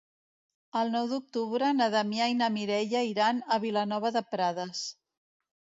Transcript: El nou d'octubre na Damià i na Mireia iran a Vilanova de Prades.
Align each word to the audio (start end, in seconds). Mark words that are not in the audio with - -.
El 0.79 0.89
nou 0.95 1.09
d'octubre 1.11 1.69
na 1.81 1.89
Damià 1.97 2.31
i 2.33 2.39
na 2.41 2.49
Mireia 2.57 3.05
iran 3.13 3.45
a 3.45 3.61
Vilanova 3.69 4.17
de 4.19 4.27
Prades. 4.35 4.87